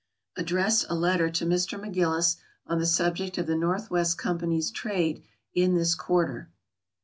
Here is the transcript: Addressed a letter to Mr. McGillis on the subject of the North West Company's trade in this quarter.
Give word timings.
Addressed 0.35 0.87
a 0.89 0.95
letter 0.95 1.29
to 1.29 1.45
Mr. 1.45 1.79
McGillis 1.79 2.37
on 2.65 2.79
the 2.79 2.87
subject 2.87 3.37
of 3.37 3.45
the 3.45 3.55
North 3.55 3.91
West 3.91 4.17
Company's 4.17 4.71
trade 4.71 5.23
in 5.53 5.75
this 5.75 5.93
quarter. 5.93 6.49